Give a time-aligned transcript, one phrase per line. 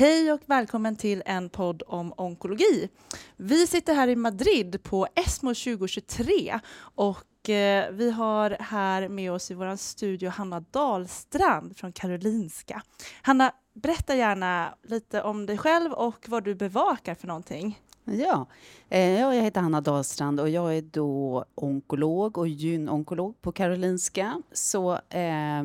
[0.00, 2.88] Hej och välkommen till en podd om onkologi.
[3.36, 9.50] Vi sitter här i Madrid på ESMO 2023 och eh, vi har här med oss
[9.50, 12.82] i vår studio Hanna Dahlstrand från Karolinska.
[13.22, 17.80] Hanna, berätta gärna lite om dig själv och vad du bevakar för någonting.
[18.04, 18.46] Ja,
[18.88, 24.42] eh, jag heter Hanna Dahlstrand och jag är då onkolog och gynonkolog på Karolinska.
[24.52, 25.62] Så eh,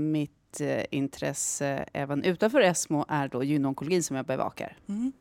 [0.59, 4.77] mitt eh, intresse även utanför ESMO är då gynonkologi som jag bevakar.
[4.89, 5.11] Mm.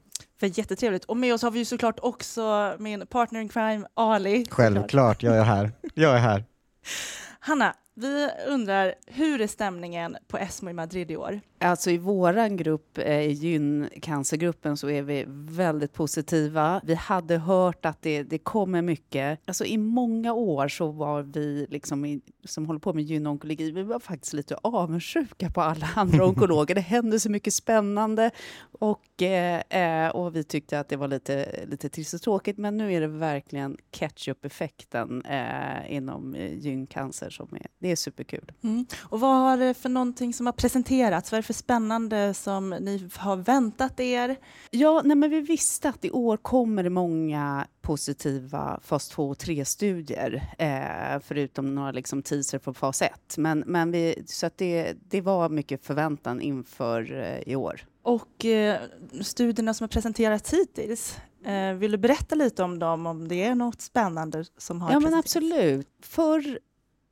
[0.40, 1.04] För jättetrevligt.
[1.04, 4.46] Och med oss har vi ju såklart också min partner in crime, Ali.
[4.50, 5.72] Självklart, jag är här.
[5.94, 6.44] Jag är här.
[7.40, 11.40] Hanna, vi undrar, hur är stämningen på ESMO i Madrid i år?
[11.60, 16.80] Alltså i våran grupp, eh, i gyncancergruppen, så är vi väldigt positiva.
[16.84, 19.40] Vi hade hört att det, det kommer mycket.
[19.46, 23.82] Alltså i många år så var vi liksom i, som håller på med gynonkologi, vi
[23.82, 26.74] var faktiskt lite avundsjuka på alla andra onkologer.
[26.74, 28.30] Det hände så mycket spännande
[28.72, 32.58] och, eh, eh, och vi tyckte att det var lite, lite trist och tråkigt.
[32.58, 38.52] Men nu är det verkligen ketchup-effekten eh, inom eh, gyncancer som är, det är superkul.
[38.62, 38.86] Mm.
[39.02, 41.32] Och vad har det för någonting som har presenterats?
[41.32, 44.36] Vad är det för spännande som ni har väntat er?
[44.70, 49.36] Ja, nej, men vi visste att i år kommer det många positiva fas 2 och
[49.36, 53.12] 3-studier, eh, förutom några liksom teaser på fas 1.
[53.36, 57.84] Men, men vi, så att det, det var mycket förväntan inför eh, i år.
[58.02, 58.80] Och eh,
[59.22, 63.54] studierna som har presenterats hittills, eh, vill du berätta lite om dem, om det är
[63.54, 65.88] något spännande som har Ja, men absolut.
[66.02, 66.58] För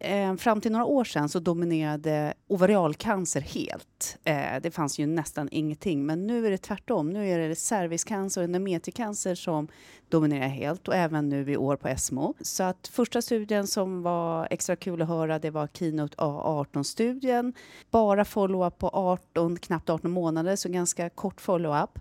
[0.03, 4.19] eh, fram till några år sedan så dominerade ovarialcancer helt.
[4.25, 7.11] Eh, det fanns ju nästan ingenting, men nu är det tvärtom.
[7.11, 9.69] Nu är det cervixcancer och endometricancer som
[10.09, 12.35] dominerar helt och även nu i år på ESMO.
[12.41, 17.55] Så att första studien som var extra kul att höra, det var Keynote A18-studien.
[17.91, 21.99] Bara follow-up på 18, knappt 18 månader, så ganska kort follow-up.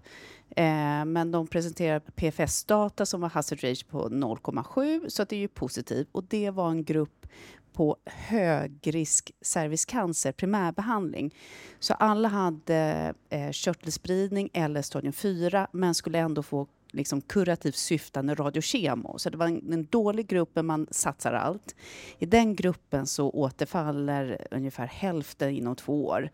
[0.55, 5.39] Eh, men de presenterade PFS-data som var hazard ratio på 0,7 så att det är
[5.39, 6.07] ju positivt.
[6.11, 7.25] Och det var en grupp
[7.73, 11.35] på högrisk cervixcancer, primärbehandling.
[11.79, 18.35] Så alla hade eh, körtelspridning eller stadium 4 men skulle ändå få liksom kurativt syftande
[18.35, 19.17] radiokemo.
[19.17, 21.75] Så det var en, en, dålig grupp, men man satsar allt.
[22.19, 26.29] I den gruppen så återfaller ungefär hälften inom två år.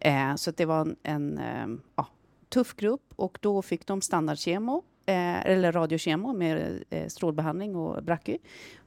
[0.00, 2.06] Eh, så det var en, en eh, ja,
[2.48, 8.38] tuff grupp och då fick de standardkemo, eh, eller radiokemo med eh, strålbehandling och brachy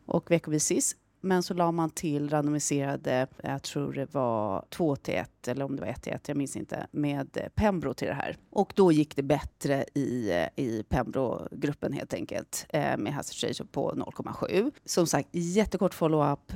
[0.05, 5.31] och veckovis men så la man till randomiserade, jag tror det var 2 till 1
[5.47, 8.13] eller om det var 1 till 1, jag minns inte, med eh, Pembro till det
[8.13, 8.37] här.
[8.49, 13.65] Och då gick det bättre i, eh, i Pembro-gruppen helt enkelt eh, med hazard ratio
[13.71, 14.71] på 0,7.
[14.85, 16.53] Som sagt, jättekort follow-up,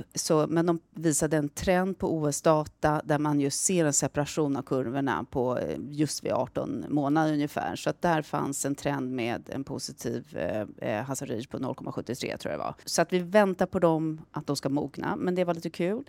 [0.48, 5.26] men de visade en trend på OS-data där man just ser en separation av kurvorna
[5.30, 7.76] på eh, just vid 18 månader ungefär.
[7.76, 10.36] Så att där fanns en trend med en positiv
[10.78, 12.74] eh, hazard ratio på 0,73 tror jag det var.
[12.84, 16.04] Så att vi väntar på dem, att de ska mogna, men det var lite kul.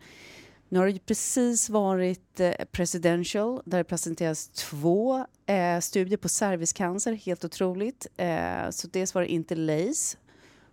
[0.69, 7.13] Nu har det precis varit eh, presidential där det presenteras två eh, studier på cervixcancer,
[7.13, 8.07] helt otroligt.
[8.17, 10.17] Eh, så dels var det Interlace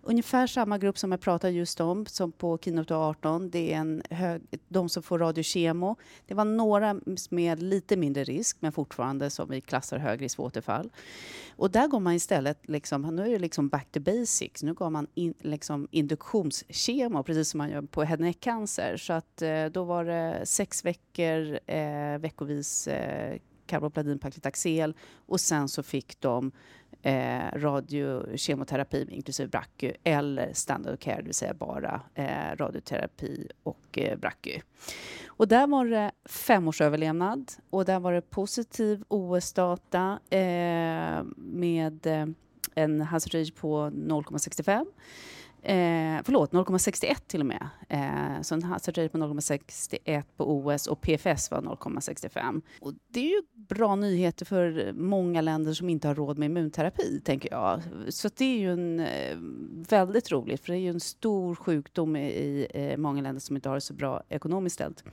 [0.07, 3.49] ungefär samma grupp som jag pratade just om, som på Keynote 18.
[3.49, 5.95] Det är en hög, de som får radiokemo.
[6.25, 10.43] Det var några med lite mindre risk, men fortfarande som vi klassar hög risk för
[10.43, 10.89] återfall.
[11.55, 14.63] Och där går man istället, liksom, nu är det liksom back to basics.
[14.63, 18.97] Nu går man in, liksom induktionskemo, precis som man gör på head neck cancer.
[18.97, 25.67] Så att eh, då var det sex veckor eh, veckovis eh, karbopladin, Paclitaxel och sen
[25.67, 26.51] så fick de
[27.01, 34.17] eh, radiokemoterapi inklusive brachy eller standard care, det vill säga bara eh, radioterapi och eh,
[34.17, 34.61] brachy.
[35.27, 42.25] Och där var det femårsöverlevnad och där var det positiv OS-data eh, med eh,
[42.75, 44.85] en hazard på 0,65
[45.67, 47.69] Eh, förlåt, 0,61 till och med.
[47.89, 52.61] Eh, så en hazard rate på 0,61 på OS och PFS var 0,65.
[52.81, 57.21] Och det är ju bra nyheter för många länder som inte har råd med immunterapi,
[57.25, 57.81] tänker jag.
[58.09, 59.37] Så det är ju en, eh,
[59.89, 63.55] väldigt roligt, för det är ju en stor sjukdom i, i eh, många länder som
[63.55, 65.03] inte har det så bra ekonomiskt ställt.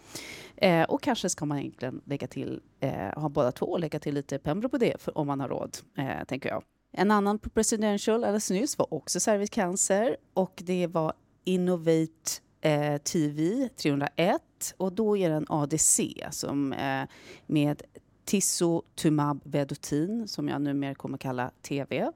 [0.56, 4.38] Eh, och kanske ska man egentligen lägga till, eh, ha båda två lägga till lite
[4.38, 6.62] Pembro på det, för, om man har råd, eh, tänker jag.
[6.96, 11.12] En annan på Presidential alldeles nyss var också cervixcancer och det var
[11.44, 14.42] Innovate eh, TV 301
[14.76, 16.00] och då är det en ADC
[16.30, 17.04] som eh,
[17.46, 17.82] med
[18.24, 22.10] Tisotumab vedotin, som jag numera kommer kalla TV.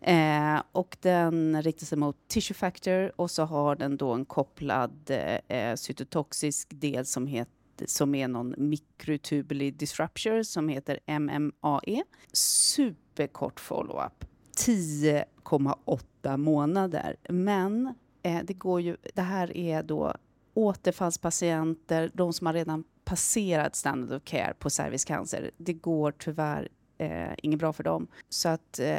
[0.00, 5.10] Eh, och den riktar sig mot tissue factor och så har den då en kopplad
[5.10, 7.54] eh, eh cytotoxisk del som heter
[7.86, 12.02] som är någon mikrotubuli disrupture som heter MMAE.
[12.32, 14.24] Super superkort follow-up.
[14.56, 17.16] 10,8 månader.
[17.28, 20.14] Men eh, det, går ju, det här är då
[20.54, 25.50] återfallspatienter, de som har redan passerat standard of care på cervixcancer.
[25.56, 26.68] Det går tyvärr
[26.98, 28.06] eh, inget bra för dem.
[28.28, 28.98] Så att, eh,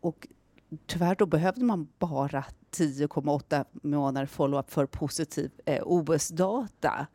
[0.00, 0.28] och
[0.86, 7.06] tyvärr då behövde man bara 10,8 månader follow-up för positiv eh, OS-data.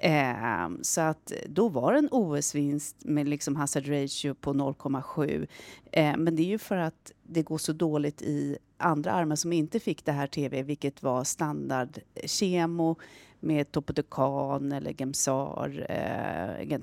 [0.00, 5.46] Eh, så att då var det en OS-vinst med liksom hazard ratio på 0,7.
[5.92, 9.52] Eh, men det är ju för att det går så dåligt i andra armar som
[9.52, 12.96] inte fick det här TV, vilket var standardkemo
[13.40, 16.78] med Topotecan eller Gemsar, eh,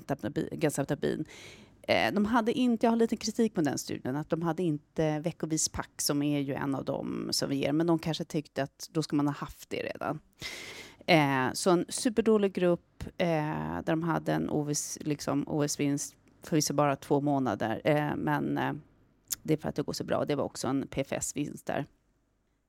[0.60, 1.24] Gentabin.
[1.82, 5.18] Eh, de hade inte, jag har lite kritik på den studien, att de hade inte
[5.18, 8.62] veckovis pack som är ju en av dem som vi ger, men de kanske tyckte
[8.62, 10.18] att då ska man ha haft det redan.
[11.06, 13.26] Eh, så en superdålig grupp eh,
[13.84, 18.72] där de hade en OS, liksom, OS-vinst, förvisso bara två månader, eh, men eh,
[19.42, 20.24] det är för att det går så bra.
[20.24, 21.86] Det var också en PFS-vinst där.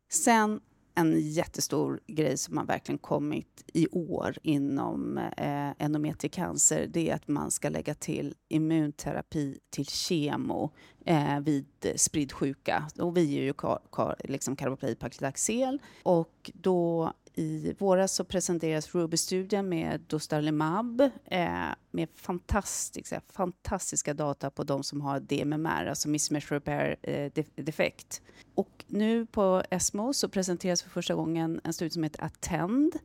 [0.09, 0.59] Sen
[0.97, 7.27] en jättestor grej som har verkligen kommit i år inom eh, endometriecancer, det är att
[7.27, 10.71] man ska lägga till immunterapi till kemo
[11.05, 12.87] eh, vid spridd sjuka.
[12.99, 18.95] Och vi är ju kar, kar, liksom karboplay Paclitaxel och då i våras så presenteras
[18.95, 21.49] Ruby-studien med Dostarlimab eh,
[21.91, 28.21] med fantastiska, fantastiska data på de som har DMMR, alltså mismatch repair eh, defekt.
[28.55, 32.95] Och nu på ESMO så presenteras för första gången en studie som heter Attend.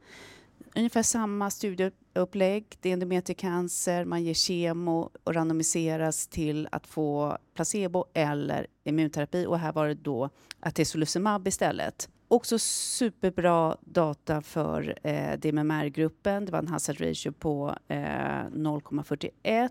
[0.76, 2.64] Ungefär samma studieupplägg.
[2.80, 9.46] Det är endometriecancer, man ger kemo och randomiseras till att få placebo eller immunterapi.
[9.46, 10.30] Och här var det då
[10.60, 12.08] atezolizumab istället.
[12.32, 16.44] Också superbra data för eh, DMMR-gruppen.
[16.44, 19.70] Det var en hazard ratio på eh, 0,41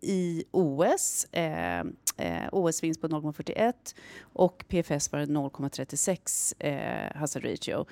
[0.00, 1.24] i OS.
[1.32, 1.80] Eh,
[2.16, 3.72] eh, OS-vinst på 0,41
[4.20, 7.86] och PFS var 0,36 eh, hazard ratio.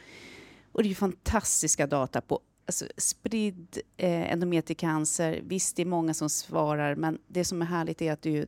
[0.73, 5.40] Och det är fantastiska data på alltså, spridd eh, endometriecancer.
[5.44, 8.46] Visst, det är många som svarar, men det som är härligt är att det är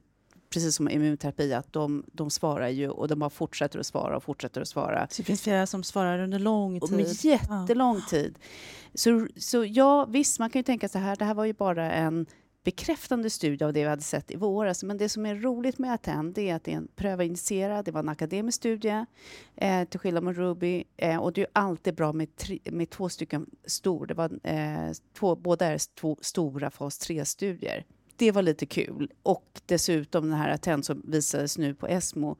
[0.54, 4.22] precis som immunterapi, att de, de svarar ju och de bara fortsätter att svara och
[4.22, 5.06] fortsätter att svara.
[5.10, 6.96] Så det finns flera som svarar under lång tid?
[6.96, 8.02] Med jättelång ja.
[8.10, 8.38] tid.
[8.94, 11.92] Så, så ja, visst, man kan ju tänka så här, det här var ju bara
[11.92, 12.26] en
[12.64, 14.82] bekräftande studie av det vi hade sett i våras.
[14.82, 18.00] Men det som är roligt med Attend är att det är en prövainitierad, det var
[18.00, 19.04] en akademisk studie,
[19.56, 20.84] eh, till skillnad från Ruby.
[20.96, 24.92] Eh, och det är alltid bra med, tre, med två stycken stor, det var eh,
[25.18, 27.84] två, båda är två stora fas 3-studier
[28.16, 29.10] det var lite kul.
[29.22, 32.36] Och dessutom den här attent som visades nu på ESMO,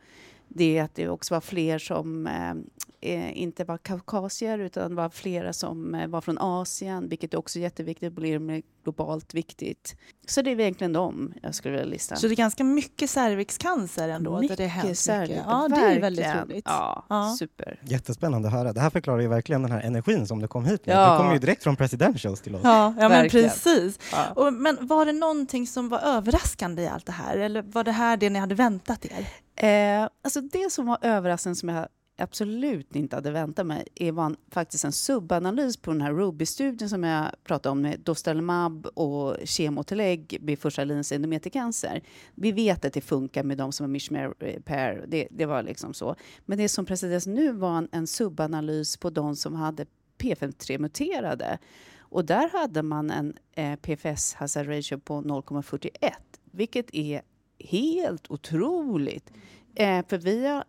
[0.49, 2.55] det är att det också var fler som eh,
[3.05, 7.59] eh, inte var kaukasier utan var flera som eh, var från Asien, vilket är också
[7.59, 9.97] jätteviktigt, blir globalt viktigt.
[10.27, 12.17] Så det är egentligen dem jag skulle vilja lista.
[12.17, 14.41] Så det är ganska mycket cervixcancer ändå?
[14.41, 15.45] Mycket det hänt cervix, mycket.
[15.47, 16.65] Ja, det är väldigt roligt.
[16.65, 17.81] Ja, ja, super.
[17.83, 18.73] Jättespännande att höra.
[18.73, 20.97] Det här förklarar ju verkligen den här energin som du kom hit med.
[20.97, 21.13] Ja.
[21.13, 22.61] Du kom ju direkt från presidentials till oss.
[22.65, 23.99] Ja, ja men precis.
[24.13, 24.31] Ja.
[24.31, 27.37] Och, men var det någonting som var överraskande i allt det här?
[27.37, 29.27] Eller var det här det ni hade väntat er?
[29.57, 34.37] Eh, alltså det som var överraskande som jag absolut inte hade väntat mig är var
[34.51, 40.39] faktiskt en subanalys på den här Ruby-studien som jag pratade om med Dostalmab och kemotillägg
[40.41, 42.03] vid första linjens endometriecancer.
[42.35, 45.63] Vi vet att det funkar med de som har mishmare eh, pair, det, det var
[45.63, 46.17] liksom så.
[46.47, 49.87] Men det som presenterades nu var en, en subanalys på de som hade
[50.19, 51.59] P53-muterade.
[51.99, 56.13] Och där hade man en eh, PFS hazard ratio på 0,41,
[56.51, 57.23] vilket är
[57.59, 59.33] helt otroligt.
[59.75, 60.65] Eh, för vi har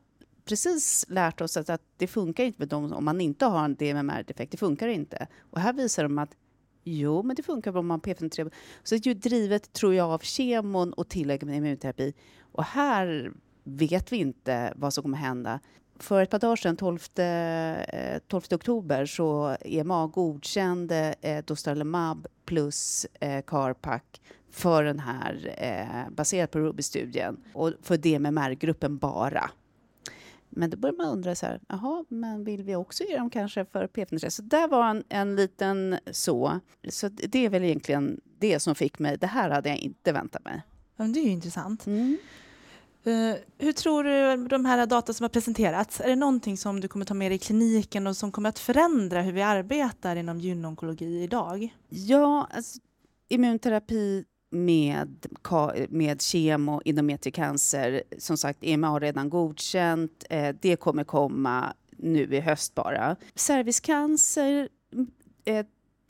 [0.45, 3.75] precis lärt oss att, att det funkar inte med dem om man inte har en
[3.75, 4.51] DMMR-defekt.
[4.51, 5.27] Det funkar inte.
[5.39, 6.35] Och här visar de att
[6.83, 8.51] jo, men det funkar om man har P53.
[8.83, 12.13] Så det är ju drivet, tror jag, av kemon och tillägg med immunterapi.
[12.51, 13.31] Och här
[13.63, 15.59] vet vi inte vad som kommer hända.
[15.99, 16.99] För ett par dagar sedan, 12,
[18.27, 24.01] 12 eh, oktober, så EMA godkände eh, Dostarlimab plus eh, Carpac
[24.51, 29.49] för den här, eh, baserat på Ruby-studien, och för DMMR-gruppen bara.
[30.55, 33.65] Men då börjar man undra så här, jaha, men vill vi också ge dem kanske
[33.65, 34.29] för P53?
[34.29, 36.59] Så där var en, en liten så.
[36.89, 40.45] Så det är väl egentligen det som fick mig, det här hade jag inte väntat
[40.45, 40.61] mig.
[40.95, 41.87] Men det är ju intressant.
[41.87, 42.17] Mm.
[43.07, 46.87] Uh, hur tror du de här data som har presenterats, är det någonting som du
[46.87, 50.39] kommer ta med dig i kliniken och som kommer att förändra hur vi arbetar inom
[50.39, 51.75] gynonkologi idag?
[51.89, 52.79] Ja, alltså,
[53.27, 55.25] immunterapi med,
[55.89, 58.03] med kemo, endometriecancer.
[58.17, 60.25] Som sagt, EMA har redan godkänt.
[60.29, 63.15] Eh, det kommer komma nu i höst bara.
[63.35, 65.07] Cervixcancer mm,
[65.45, 65.65] eh,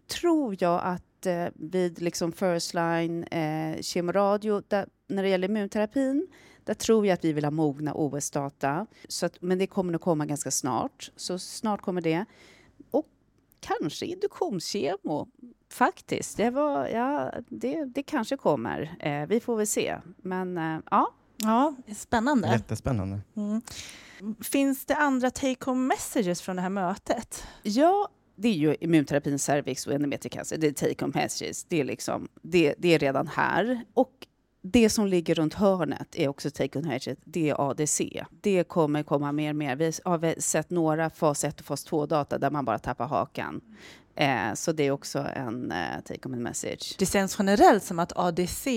[0.07, 6.27] tror jag att eh, vid liksom first line eh, kemoradio, där, när det gäller immunterapin,
[6.63, 8.87] Där tror jag att vi vill ha mogna OS-data.
[9.07, 11.11] Så att, men det kommer nog komma ganska snart.
[11.15, 12.25] Så snart kommer det.
[13.65, 15.27] Kanske induktionskemo,
[15.71, 16.37] faktiskt.
[16.37, 18.95] Det, var, ja, det, det kanske kommer.
[18.99, 19.97] Eh, vi får väl se.
[20.17, 21.11] Men eh, ja.
[21.37, 22.47] Ja, spännande.
[22.47, 23.19] Jättespännande.
[23.35, 23.61] Mm.
[24.41, 27.43] Finns det andra take-home messages från det här mötet?
[27.63, 30.57] Ja, det är ju immunterapin, cervix och endometriecancer.
[30.57, 31.63] Det är take-home messages.
[31.63, 33.81] Det är, liksom, det, det är redan här.
[33.93, 34.27] Och
[34.71, 38.23] det som ligger runt hörnet är också take on hedget, det är ADC.
[38.41, 39.75] Det kommer komma mer och mer.
[39.75, 43.61] Vi har sett några fas 1 och fas 2-data där man bara tappar hakan.
[44.15, 46.95] Eh, så det är också en eh, take on message.
[46.99, 48.67] Det känns generellt som att ADC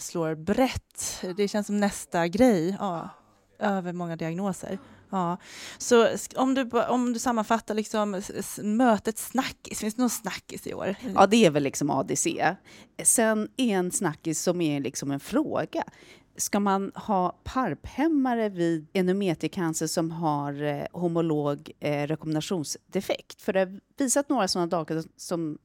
[0.00, 1.24] slår brett.
[1.36, 3.08] Det känns som nästa grej ja,
[3.58, 4.78] över många diagnoser.
[5.10, 5.38] Ja.
[5.78, 8.22] Så om du, om du sammanfattar liksom
[8.62, 10.94] mötet snackis, finns det någon snackis i år?
[11.14, 12.54] Ja, det är väl liksom ADC.
[13.02, 15.84] Sen en snackis som är liksom en fråga.
[16.36, 23.42] Ska man ha parphämmare vid endometriecancer som har eh, homolog eh, rekommendationsdefekt?
[23.42, 25.58] För det har visat några sådana data som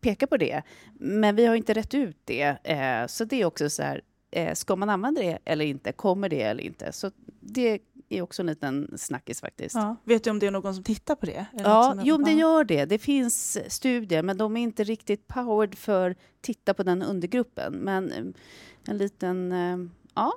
[0.00, 0.62] pekar på det,
[0.94, 2.56] men vi har inte rätt ut det.
[2.64, 5.92] Eh, så det är också så här, eh, ska man använda det eller inte?
[5.92, 6.92] Kommer det eller inte?
[6.92, 7.78] Så det
[8.08, 9.74] är också en liten snackis faktiskt.
[9.74, 9.96] Ja.
[10.04, 11.46] Vet du om det är någon som tittar på det?
[11.52, 12.84] ja, jo, det gör det.
[12.84, 17.72] Det finns studier, men de är inte riktigt powered för att titta på den undergruppen.
[17.72, 18.24] Men eh,
[18.88, 19.78] en liten, eh,
[20.14, 20.32] ja,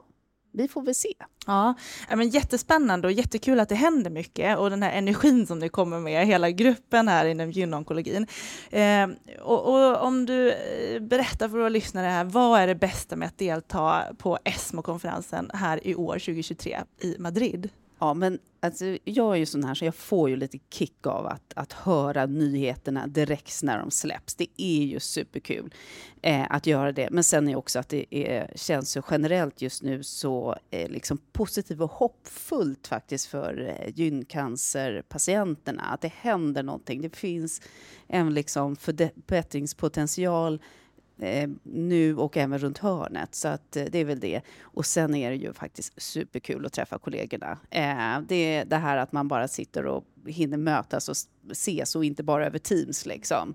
[0.51, 1.13] vi får väl se.
[1.45, 1.73] Ja,
[2.09, 5.99] men jättespännande och jättekul att det händer mycket och den här energin som ni kommer
[5.99, 8.27] med, hela gruppen här inom gynonkologin.
[8.69, 9.07] Eh,
[9.41, 13.27] och, och, om du eh, berättar för våra lyssnare här, vad är det bästa med
[13.27, 17.69] att delta på ESMO-konferensen här i år 2023 i Madrid?
[17.99, 21.27] Ja, men alltså, jag är ju sån här så jag får ju lite kick av
[21.27, 24.35] att, att höra nyheterna direkt när de släpps.
[24.35, 25.73] Det är ju superkul
[26.21, 27.09] eh, att göra det.
[27.11, 31.17] Men sen är också att det är, känns så generellt just nu så eh, liksom
[31.31, 35.81] positivt och hoppfullt faktiskt för eh, gyncancerpatienterna.
[35.81, 37.01] Att det händer någonting.
[37.01, 37.61] Det finns
[38.07, 40.61] en liksom förbättringspotential
[41.21, 43.35] eh, nu och även runt hörnet.
[43.35, 44.41] Så att, eh, det är väl det.
[44.61, 47.57] Och sen är det ju faktiskt superkul att träffa kollegorna.
[47.69, 51.15] Eh, det är det här att man bara sitter och hinner mötas och
[51.51, 53.53] ses och inte bara över Teams liksom.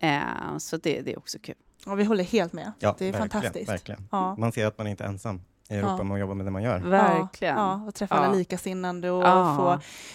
[0.00, 1.54] Eh, så det, det är också kul.
[1.86, 2.72] Ja, vi håller helt med.
[2.78, 3.70] Ja, det är verkligen, fantastiskt.
[3.70, 4.08] Verkligen.
[4.10, 4.36] Ja.
[4.36, 6.04] Man ser att man inte är ensam i Europa ja.
[6.04, 6.78] man jobbar med det man gör.
[6.78, 7.56] Verkligen.
[7.56, 8.20] Ja, och träffa ja.
[8.20, 9.56] alla likasinnande och ja.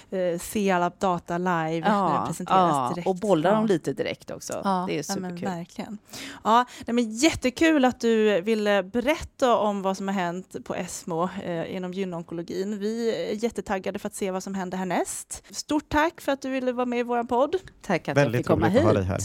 [0.09, 2.09] få eh, se alla data live ja.
[2.09, 3.07] när det presenteras direkt.
[3.07, 4.53] Och bolla dem lite direkt också.
[4.87, 5.39] Det är superkul.
[5.41, 5.97] Ja, men verkligen.
[6.43, 11.29] Ja, nej, men jättekul att du ville berätta om vad som har hänt på ESMO
[11.43, 12.79] eh, inom gynonkologin.
[12.79, 15.43] Vi är jättetaggade för att se vad som händer härnäst.
[15.49, 17.55] Stort tack för att du ville vara med i vår podd.
[17.81, 18.79] Tack att Väldigt jag fick komma hit.
[18.79, 19.19] Att ha dig här.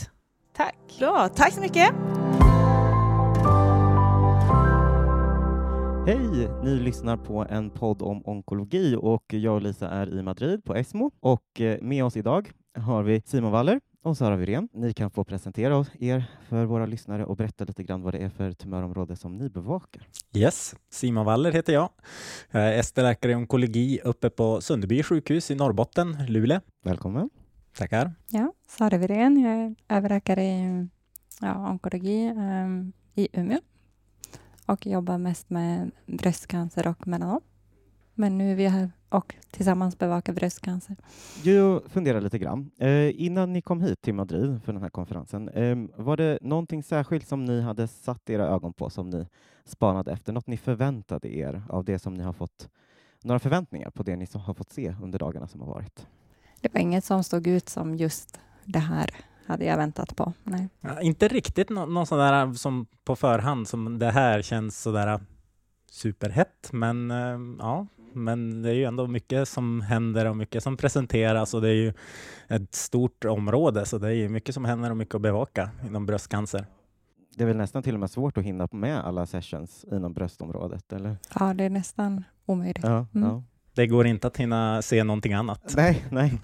[0.56, 0.76] Tack.
[0.99, 2.16] Bra, tack så mycket.
[6.07, 6.49] Hej!
[6.65, 10.75] Ni lyssnar på en podd om onkologi och jag och Lisa är i Madrid på
[10.75, 14.69] ESMO och eh, med oss idag har vi Simon Waller och Sara Wirén.
[14.73, 18.29] Ni kan få presentera er för våra lyssnare och berätta lite grann vad det är
[18.29, 20.09] för tumörområde som ni bevakar.
[20.35, 21.91] Yes, Simon Waller heter jag.
[22.51, 26.61] Jag är ST-läkare i onkologi uppe på Sunderby sjukhus i Norrbotten, Luleå.
[26.85, 27.31] Välkommen.
[27.79, 28.13] Tackar.
[28.31, 29.41] Ja, Sara Wirén.
[29.41, 30.89] Jag är överläkare i
[31.41, 33.61] ja, onkologi um, i Umeå
[34.67, 37.41] och jobbar mest med bröstcancer och melanom.
[38.15, 40.97] Men nu är vi här och tillsammans bevakar bröstcancer.
[41.43, 42.71] Jag funderar lite grann.
[42.79, 46.83] Eh, innan ni kom hit till Madrid för den här konferensen, eh, var det någonting
[46.83, 49.27] särskilt som ni hade satt era ögon på, som ni
[49.65, 50.33] spanade efter?
[50.33, 52.69] Något ni förväntade er av det som ni har fått?
[53.23, 56.07] Några förväntningar på det ni har fått se under dagarna som har varit?
[56.61, 59.11] Det var inget som stod ut som just det här
[59.47, 60.33] hade jag väntat på.
[60.45, 60.69] Nej.
[60.81, 65.21] Ja, inte riktigt nå någon sån där som på förhand som det här känns sådär
[65.91, 70.76] superhett, men äh, ja, men det är ju ändå mycket som händer och mycket som
[70.76, 71.93] presenteras och det är ju
[72.49, 76.07] ett stort område, så det är ju mycket som händer och mycket att bevaka inom
[76.07, 76.67] bröstcancer.
[77.35, 80.93] Det är väl nästan till och med svårt att hinna med alla sessions inom bröstområdet,
[80.93, 81.17] eller?
[81.41, 82.85] Ja, det är nästan omöjligt.
[82.85, 83.29] Ja, mm.
[83.29, 83.43] ja.
[83.75, 85.75] Det går inte att hinna se någonting annat.
[85.76, 86.41] Nej, nej.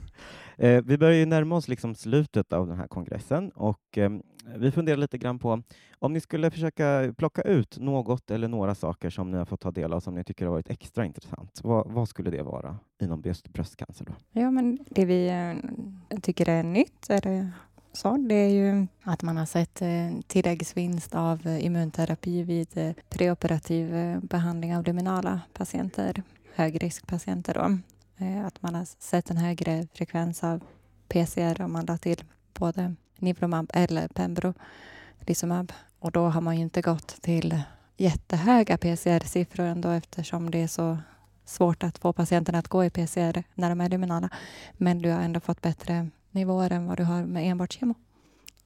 [0.63, 4.11] Eh, vi börjar ju närma oss liksom slutet av den här kongressen och eh,
[4.57, 5.63] vi funderar lite grann på
[5.99, 9.71] om ni skulle försöka plocka ut något eller några saker som ni har fått ta
[9.71, 11.61] del av som ni tycker har varit extra intressant.
[11.63, 14.05] Vad, vad skulle det vara inom just bröstcancer?
[14.05, 14.41] Då?
[14.41, 17.53] Ja, men det vi eh, tycker är nytt är
[17.93, 19.89] så, det är ju att man har sett eh,
[20.27, 26.23] tilläggsvinst av immunterapi vid eh, preoperativ eh, behandling av luminala patienter,
[26.55, 27.55] högriskpatienter.
[27.55, 27.79] Då.
[28.23, 30.61] Eh, att man har sett en högre frekvens av
[31.09, 32.25] PCR om man la till
[32.55, 35.73] både Nivromab eller Pembrolizumab.
[35.99, 37.63] Och då har man ju inte gått till
[37.97, 40.99] jättehöga PCR-siffror ändå eftersom det är så
[41.45, 44.29] svårt att få patienterna att gå i PCR när de är luminala.
[44.73, 47.95] Men du har ändå fått bättre nivåer än vad du har med enbart kemo.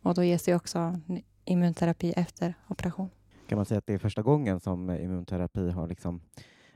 [0.02, 1.00] Och då ges det också
[1.44, 3.10] immunterapi efter operation.
[3.48, 6.20] Kan man säga att det är första gången som immunterapi har liksom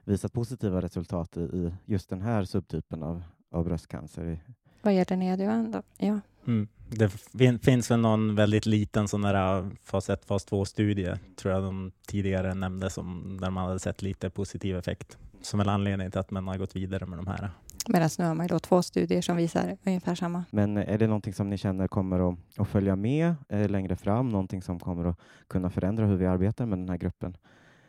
[0.04, 4.40] visat positiva resultat i, i just den här subtypen av, av bröstcancer?
[4.82, 5.82] Vad gäller neadjuvant då?
[5.98, 6.20] Ja.
[6.46, 6.68] Mm.
[6.88, 11.54] Det fin finns väl någon väldigt liten sån där äh, fas 1, fas 2-studie, tror
[11.54, 16.10] jag de tidigare nämnde, som, där man hade sett lite positiv effekt, som är anledningen
[16.10, 17.50] till att man har gått vidare med de här.
[17.88, 20.44] Medan nu har man ju då två studier som visar ungefär samma.
[20.50, 24.28] Men är det någonting som ni känner kommer att, att följa med eh, längre fram?
[24.28, 25.16] Någonting som kommer att
[25.48, 27.36] kunna förändra hur vi arbetar med den här gruppen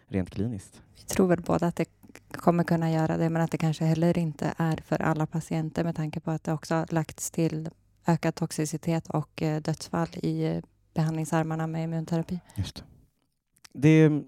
[0.08, 0.82] rent kliniskt?
[0.96, 1.86] Vi tror väl båda att det
[2.38, 5.96] kommer kunna göra det, men att det kanske heller inte är för alla patienter med
[5.96, 7.70] tanke på att det också har lagts till
[8.08, 12.40] ökad toxicitet och eh, dödsfall i eh, behandlingsarmarna med immunterapi.
[12.56, 12.84] Just det.
[13.74, 14.24] det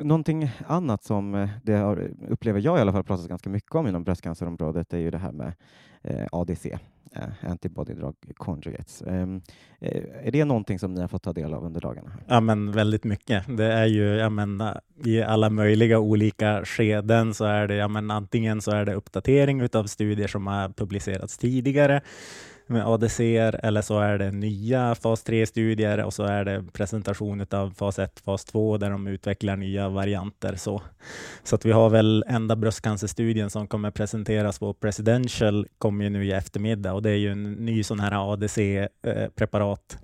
[0.00, 3.86] någonting annat som eh, det har, upplever jag i alla fall pratas ganska mycket om
[3.86, 5.52] inom bröstcancerområdet är ju det här med
[6.02, 6.66] eh, ADC,
[7.12, 9.02] eh, Antibody Drug Conjugates.
[9.02, 9.42] Ehm,
[10.22, 12.12] är det någonting som ni har fått ta del av under dagarna?
[12.26, 13.56] Ja, men väldigt mycket.
[13.56, 18.14] Det är ju, jag menar, i alla möjliga olika skeden så är det, jag menar,
[18.14, 22.02] antingen så är det uppdatering av studier som har publicerats tidigare
[22.68, 27.70] med ADCR eller så är det nya fas 3-studier och så är det presentation av
[27.70, 30.54] fas 1, fas 2 där de utvecklar nya varianter.
[30.56, 30.82] Så,
[31.42, 36.26] så att vi har väl enda bröstcancerstudien som kommer presenteras på Presidential kommer ju nu
[36.26, 39.98] i eftermiddag och det är ju en ny sån här ADC-preparat,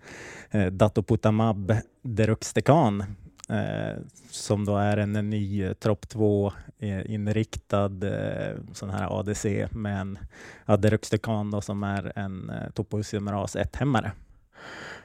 [0.50, 3.04] eh, eh, datoputamab, Datopotamab deruxtecan
[3.48, 3.96] eh,
[4.30, 10.18] som då är en ny eh, TROP2-inriktad eh, eh, sån här ADC med en
[10.64, 14.12] Aderuxtecan som är en eh, topoisomeras 1-hämmare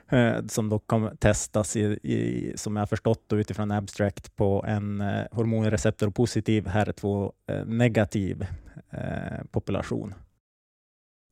[0.09, 4.65] eh, som då kommer testas, i, i, som jag har förstått då, utifrån abstract, på
[4.67, 8.45] en eh, hormonreceptorpositiv HER2-negativ
[8.91, 10.13] eh, eh, population.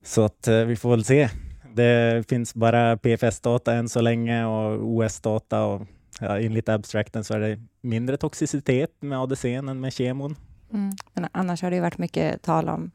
[0.04, 1.30] Så att vi får väl se.
[1.74, 5.82] Det finns bara PFS-data än så länge och OS-data och
[6.22, 10.36] ja, enligt abstrakten så är det mindre toxicitet med ADC än med kemon.
[10.74, 10.92] Mm.
[11.14, 12.92] Men annars har det varit mycket tal om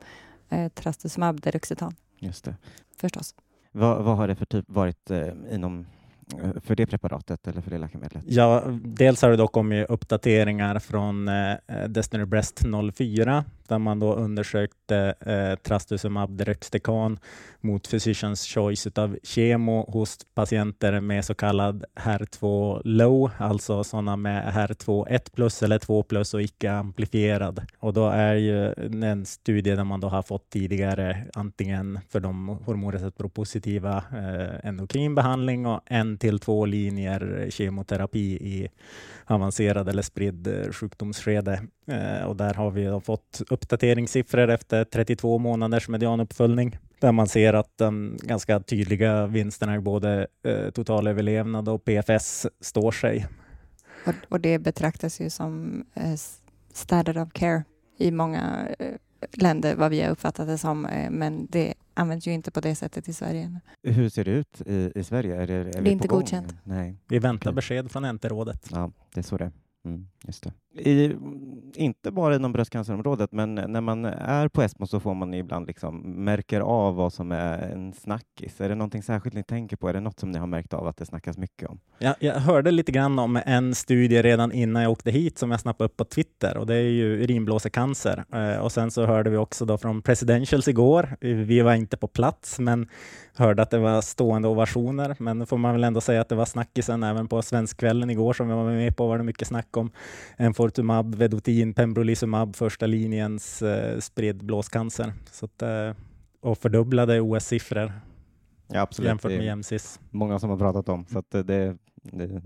[0.49, 1.95] eh, trastuzumab deruxetan.
[2.19, 2.57] Just det.
[2.97, 3.35] Förstås.
[3.73, 5.87] Vad, vad har det för typ varit eh, inom
[6.43, 8.25] Eh, för det preparatet eller för det läkemedlet?
[8.27, 11.55] Ja, dels har det dock kommit uppdateringar från eh,
[11.89, 12.63] Destiny Breast
[12.95, 17.18] 04 där man då undersökte eh, trastuzumab deruxtecan
[17.61, 24.55] mot Physicians Choice av kemo hos patienter med så kallad HER2 low, alltså sådana med
[24.55, 27.61] HER2 1 plus eller 2 plus och icke amplifierad.
[27.79, 28.72] Och då är ju
[29.05, 35.81] en studie där man då har fått tidigare antingen för de hormonreceptorpositiva eh, endokrinbehandling och
[35.87, 38.68] en till två linjer kemoterapi i
[39.27, 41.62] avancerad eller spridd eh, sjukdomsskede.
[41.87, 47.79] Eh, och där har vi fått uppdateringssiffror efter 32 månaders medianuppföljning där man ser att
[47.79, 53.27] de ganska tydliga vinsterna i både eh, totalöverlevnad och PFS står sig.
[54.07, 56.14] Och, och det betraktas ju som eh,
[56.73, 57.64] standard of care
[57.99, 58.95] i många eh,
[59.33, 62.75] länder, vad vi har uppfattat det som, eh, men det används ju inte på det
[62.75, 63.61] sättet i Sverige.
[63.83, 65.42] Hur ser det ut i, i Sverige?
[65.42, 66.55] Är det, är det är inte godkänt.
[66.64, 66.97] Nej.
[67.09, 68.68] Vi väntar besked från NT-rådet.
[68.71, 69.53] Ja, det är så det är.
[69.85, 70.53] Mm, just det.
[70.75, 71.16] I,
[71.75, 76.25] inte bara inom bröstcancerområdet, men när man är på ESMO så får man ibland liksom
[76.25, 78.61] märker av vad som är en snackis.
[78.61, 79.88] Är det någonting särskilt ni tänker på?
[79.88, 81.81] Är det något som ni har märkt av att det snackas mycket om?
[81.99, 85.61] Ja, jag hörde lite grann om en studie redan innan jag åkte hit som jag
[85.61, 88.25] snappade upp på Twitter och det är ju urinblåsecancer.
[88.33, 91.16] Eh, och sen så hörde vi också då från Presidentials igår.
[91.21, 92.88] Vi var inte på plats, men
[93.35, 95.16] hörde att det var stående ovationer.
[95.18, 98.33] Men då får man väl ändå säga att det var snackisen även på Svenskkvällen igår
[98.33, 99.91] som vi var med på var det mycket snack om
[100.37, 105.13] Enfortumab, Vedotin, Pembrolizumab, första linjens eh, spridd blåscancer.
[105.31, 105.93] Så att, eh,
[106.41, 107.93] och fördubblade OS-siffror
[108.69, 109.09] ja, absolut.
[109.09, 110.01] jämfört med jämsis.
[110.11, 112.43] Många som har pratat om, så att det, det är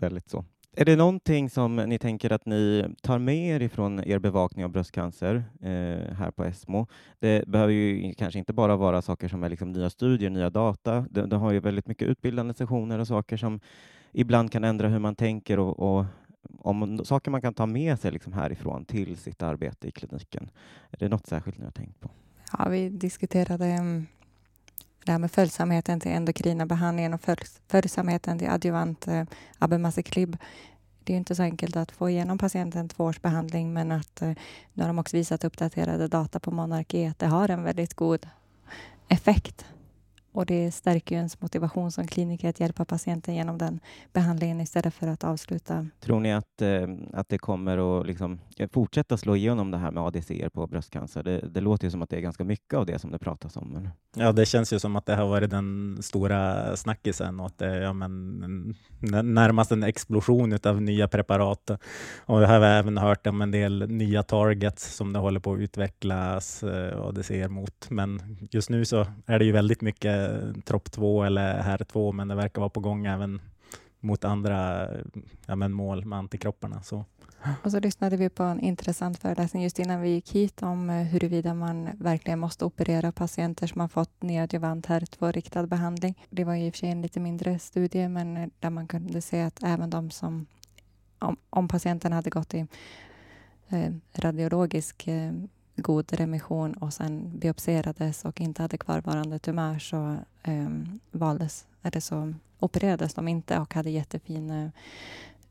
[0.00, 0.44] väldigt så.
[0.76, 4.70] Är det någonting som ni tänker att ni tar med er ifrån er bevakning av
[4.70, 6.86] bröstcancer eh, här på ESMO?
[7.18, 11.06] Det behöver ju kanske inte bara vara saker som är liksom nya studier, nya data.
[11.10, 13.60] Det, det har ju väldigt mycket utbildande sessioner och saker som
[14.12, 16.04] ibland kan ändra hur man tänker och, och
[16.58, 20.50] om saker man kan ta med sig liksom härifrån till sitt arbete i kliniken.
[20.90, 22.10] Är det något särskilt ni har tänkt på?
[22.58, 24.06] Ja, vi diskuterade mm,
[25.04, 27.20] det här med följsamheten till endokrina behandlingen och
[27.68, 29.24] följsamheten till adjuvant eh,
[29.58, 30.36] abemaciclib.
[31.04, 34.32] Det är inte så enkelt att få igenom patienten två års behandling men att eh,
[34.72, 37.94] nu har de också visat uppdaterade data på Monark E att det har en väldigt
[37.94, 38.28] god
[39.08, 39.64] effekt
[40.32, 43.80] och det stärker ju ens motivation som kliniker att hjälpa patienten genom den
[44.12, 45.86] behandlingen istället för att avsluta.
[46.00, 48.40] Tror ni att, eh, att det kommer att liksom,
[48.72, 51.22] fortsätta slå igenom det här med ADC på bröstcancer?
[51.22, 53.56] Det, det, låter ju som att det är ganska mycket av det som det pratas
[53.56, 53.68] om.
[53.68, 53.88] Men...
[54.16, 57.76] Ja, det känns ju som att det har varit den stora snackisen och att det
[57.76, 58.74] ja, men,
[59.22, 61.70] närmast en explosion av nya preparat.
[62.18, 65.60] Och vi har även hört om en del nya targets som det håller på att
[65.60, 67.90] utvecklas eh, ADC mot.
[67.90, 72.12] Men just nu så är det ju väldigt mycket Eh, Trop 2 eller HER 2,
[72.12, 73.40] men det verkar vara på gång även
[74.00, 74.88] mot andra
[75.46, 76.82] ja, men mål med antikropparna.
[76.82, 77.04] Så.
[77.62, 80.96] Och så lyssnade vi på en intressant föreläsning just innan vi gick hit om eh,
[80.96, 86.26] huruvida man verkligen måste operera patienter som har fått neoadjuvant HER2-riktad behandling.
[86.30, 89.22] Det var i och för sig en lite mindre studie, men eh, där man kunde
[89.22, 90.46] se att även de som,
[91.18, 92.66] om, om patienten hade gått i
[93.68, 95.32] eh, radiologisk eh,
[95.76, 102.34] god remission och sen biopserades och inte hade kvarvarande tumör så um, valdes, eller så
[102.58, 104.70] opererades de inte och hade jättefin uh,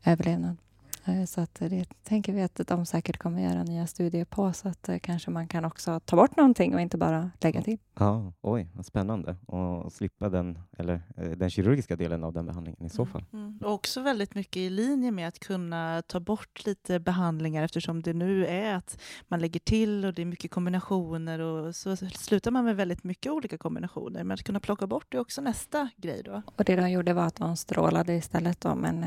[0.04, 0.56] överlevnad.
[1.04, 4.68] Eh, så att det tänker vi att de säkert kommer göra nya studier på så
[4.68, 7.78] att eh, kanske man kan också ta bort någonting och inte bara lägga till.
[7.98, 12.86] Ja, oj, vad spännande och slippa den, eller, eh, den kirurgiska delen av den behandlingen
[12.86, 13.24] i så mm, fall.
[13.32, 13.58] Mm, mm.
[13.64, 18.12] Och också väldigt mycket i linje med att kunna ta bort lite behandlingar eftersom det
[18.12, 22.64] nu är att man lägger till och det är mycket kombinationer och så slutar man
[22.64, 24.24] med väldigt mycket olika kombinationer.
[24.24, 26.42] Men att kunna plocka bort det är också nästa grej då.
[26.56, 29.04] Och det de gjorde var att de strålade istället då, men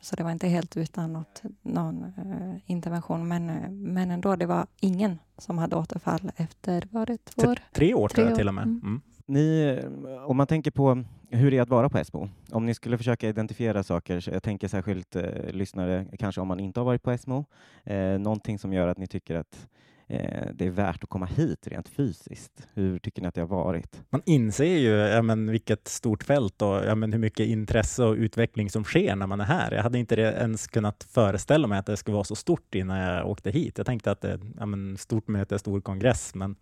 [0.00, 3.28] så det var inte helt utan något, någon uh, intervention.
[3.28, 7.58] Men, uh, men ändå, det var ingen som hade återfall efter, var det två år?
[7.72, 8.64] Tre år tror jag till och med.
[8.64, 8.80] Mm.
[8.82, 9.00] Mm.
[9.26, 9.78] Ni,
[10.26, 13.28] om man tänker på hur det är att vara på ESMO, om ni skulle försöka
[13.28, 17.44] identifiera saker, jag tänker särskilt eh, lyssnare, kanske om man inte har varit på ESMO,
[17.84, 19.68] eh, någonting som gör att ni tycker att
[20.08, 22.68] eh, det är värt att komma hit rent fysiskt?
[22.74, 24.02] Hur tycker ni att det har varit?
[24.10, 28.14] Man inser ju ja, men, vilket stort fält och ja, men, hur mycket intresse och
[28.14, 29.72] utveckling som sker när man är här.
[29.72, 33.26] Jag hade inte ens kunnat föreställa mig att det skulle vara så stort innan jag
[33.26, 33.78] åkte hit.
[33.78, 36.56] Jag tänkte att det ja, men, stort möte, stor kongress, men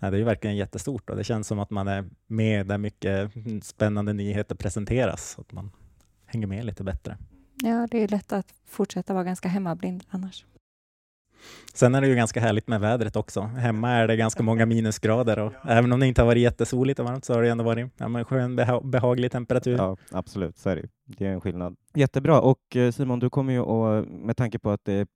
[0.00, 3.32] ja, det är verkligen jättestort och det känns som att man är med där mycket
[3.62, 5.70] spännande nyheter presenteras, så att man
[6.26, 7.18] hänger med lite bättre.
[7.62, 10.44] Ja, det är lätt att fortsätta vara ganska hemmablind annars.
[11.74, 13.40] Sen är det ju ganska härligt med vädret också.
[13.40, 17.06] Hemma är det ganska många minusgrader och även om det inte har varit jättesoligt och
[17.06, 19.76] varmt så har det ändå varit ja, men skön beha behaglig temperatur.
[19.76, 20.88] Ja, absolut, så är det.
[21.04, 21.76] Det är en skillnad.
[21.94, 22.40] Jättebra.
[22.40, 25.06] Och eh, Simon, du kommer ju att, med tanke på att det är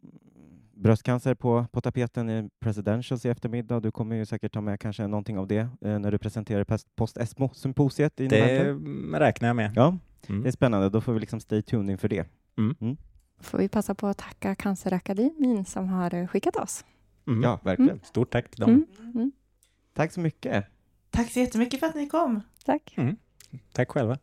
[0.75, 3.81] bröstcancer på, på tapeten i Presidentials i eftermiddag.
[3.81, 6.65] Du kommer ju säkert ta med kanske någonting av det eh, när du presenterar
[6.97, 9.19] post-ESMO-symposiet november.
[9.19, 9.73] Det räknar jag med.
[9.77, 10.43] Ja, mm.
[10.43, 10.89] det är spännande.
[10.89, 12.27] Då får vi liksom stay tuned inför det.
[12.59, 12.77] Mm.
[12.81, 12.97] Mm
[13.41, 16.85] får vi passa på att tacka Cancerakademin som har eh, skickat oss.
[17.27, 17.43] Mm.
[17.43, 17.91] Ja, verkligen.
[17.91, 18.05] Mm.
[18.05, 18.71] Stort tack till dem.
[18.71, 19.13] Mm.
[19.15, 19.33] mm.
[19.95, 20.67] Tack så mycket.
[21.11, 22.41] Tack så jättemycket för att ni kom.
[22.65, 22.95] Tack.
[22.97, 23.17] Mm.
[23.73, 24.19] Tack själva.